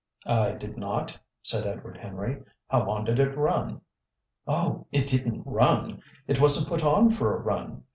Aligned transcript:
"I 0.25 0.53
did 0.53 0.79
not," 0.79 1.15
said 1.43 1.67
Edward 1.67 1.95
Henry. 1.95 2.41
"How 2.67 2.87
long 2.87 3.03
did 3.05 3.19
it 3.19 3.37
run?" 3.37 3.81
"Oh! 4.47 4.87
it 4.91 5.05
didn't 5.05 5.43
run. 5.45 6.01
It 6.27 6.41
wasn't 6.41 6.69
put 6.69 6.81
on 6.83 7.11
for 7.11 7.37
a 7.37 7.39
run. 7.39 7.83